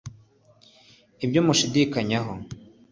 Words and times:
ibyo 1.25 1.41
mushidikanyaho 1.45 2.33